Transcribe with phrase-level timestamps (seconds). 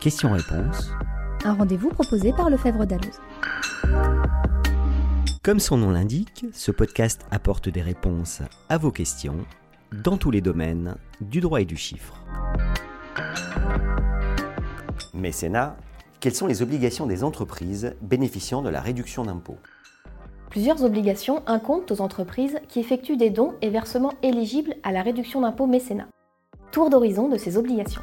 [0.00, 0.92] Questions-réponses.
[1.44, 3.20] Un rendez-vous proposé par Lefebvre Dalloz.
[5.42, 9.38] Comme son nom l'indique, ce podcast apporte des réponses à vos questions
[10.04, 12.14] dans tous les domaines du droit et du chiffre.
[15.14, 15.76] Mécénat,
[16.20, 19.56] quelles sont les obligations des entreprises bénéficiant de la réduction d'impôt
[20.48, 25.40] Plusieurs obligations incombent aux entreprises qui effectuent des dons et versements éligibles à la réduction
[25.40, 26.06] d'impôt mécénat.
[26.70, 28.02] Tour d'horizon de ces obligations.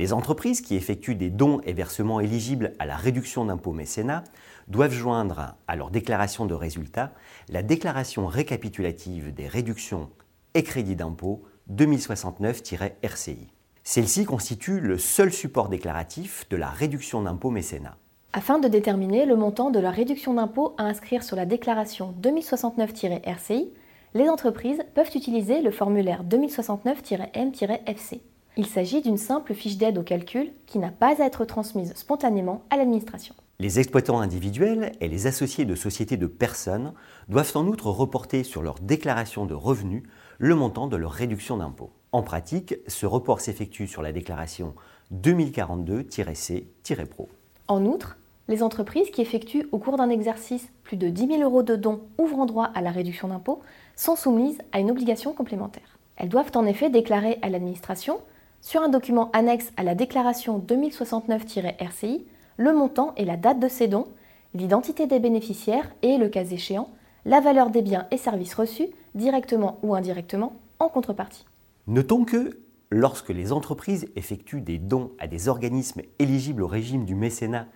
[0.00, 4.24] Les entreprises qui effectuent des dons et versements éligibles à la réduction d'impôt mécénat
[4.66, 7.12] doivent joindre à leur déclaration de résultats
[7.50, 10.08] la déclaration récapitulative des réductions
[10.54, 13.52] et crédits d'impôt 2069-RCI.
[13.84, 17.98] Celle-ci constitue le seul support déclaratif de la réduction d'impôt mécénat.
[18.32, 23.68] Afin de déterminer le montant de la réduction d'impôt à inscrire sur la déclaration 2069-RCI,
[24.14, 28.22] les entreprises peuvent utiliser le formulaire 2069-M-FC.
[28.56, 32.62] Il s'agit d'une simple fiche d'aide au calcul qui n'a pas à être transmise spontanément
[32.70, 33.34] à l'administration.
[33.60, 36.92] Les exploitants individuels et les associés de sociétés de personnes
[37.28, 40.02] doivent en outre reporter sur leur déclaration de revenus
[40.38, 41.90] le montant de leur réduction d'impôt.
[42.12, 44.74] En pratique, ce report s'effectue sur la déclaration
[45.14, 47.28] 2042-C-Pro.
[47.68, 51.62] En outre, les entreprises qui effectuent au cours d'un exercice plus de 10 000 euros
[51.62, 53.60] de dons ouvrant droit à la réduction d'impôt
[53.94, 55.98] sont soumises à une obligation complémentaire.
[56.16, 58.18] Elles doivent en effet déclarer à l'administration,
[58.60, 62.24] sur un document annexe à la déclaration 2069-RCI,
[62.56, 64.08] le montant et la date de ces dons,
[64.54, 66.90] l'identité des bénéficiaires et, le cas échéant,
[67.24, 71.46] la valeur des biens et services reçus, directement ou indirectement, en contrepartie.
[71.86, 77.14] Notons que lorsque les entreprises effectuent des dons à des organismes éligibles au régime du
[77.14, 77.66] mécénat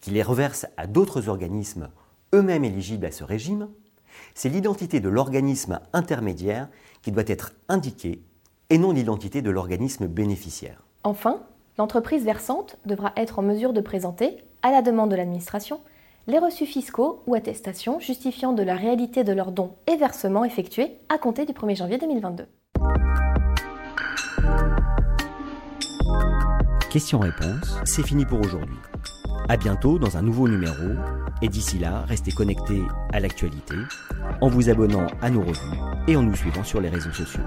[0.00, 1.90] qui les reversent à d'autres organismes
[2.34, 3.68] eux-mêmes éligibles à ce régime,
[4.34, 6.68] c'est l'identité de l'organisme intermédiaire
[7.02, 8.22] qui doit être indiquée
[8.72, 10.82] et non l'identité de l'organisme bénéficiaire.
[11.04, 11.42] Enfin,
[11.76, 15.78] l'entreprise versante devra être en mesure de présenter, à la demande de l'administration,
[16.26, 20.96] les reçus fiscaux ou attestations justifiant de la réalité de leurs dons et versements effectués
[21.10, 22.46] à compter du 1er janvier 2022.
[26.90, 28.78] Questions-réponses, c'est fini pour aujourd'hui.
[29.50, 30.94] A bientôt dans un nouveau numéro
[31.42, 32.80] et d'ici là, restez connectés
[33.12, 33.74] à l'actualité
[34.40, 35.78] en vous abonnant à nos revues
[36.08, 37.42] et en nous suivant sur les réseaux sociaux.